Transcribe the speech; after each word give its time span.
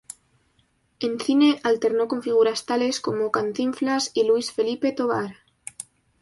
En 0.99 1.19
cine 1.19 1.59
alternó 1.61 2.07
con 2.07 2.23
figuras 2.23 2.65
tales 2.65 3.01
como: 3.01 3.29
Cantinflas 3.31 4.09
y 4.15 4.23
Luis 4.23 4.51
Felipe 4.51 4.93
Tovar. 4.93 5.35